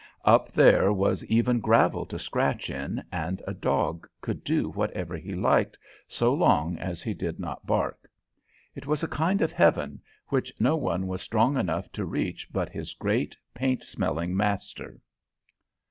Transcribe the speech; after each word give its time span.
Up 0.25 0.51
there 0.51 0.91
was 0.91 1.23
even 1.25 1.59
gravel 1.59 2.07
to 2.07 2.17
scratch 2.17 2.71
in, 2.71 3.03
and 3.11 3.39
a 3.45 3.53
dog 3.53 4.09
could 4.19 4.43
do 4.43 4.67
whatever 4.71 5.15
he 5.15 5.35
liked, 5.35 5.77
so 6.07 6.33
long 6.33 6.75
as 6.79 7.03
he 7.03 7.13
did 7.13 7.39
not 7.39 7.67
bark. 7.67 8.09
It 8.73 8.87
was 8.87 9.03
a 9.03 9.07
kind 9.07 9.43
of 9.43 9.51
Heaven, 9.51 10.01
which 10.29 10.51
no 10.59 10.75
one 10.75 11.05
was 11.05 11.21
strong 11.21 11.55
enough 11.55 11.91
to 11.91 12.03
reach 12.03 12.51
but 12.51 12.69
his 12.69 12.95
great, 12.95 13.37
paint 13.53 13.83
smelling 13.83 14.35
master. 14.35 14.99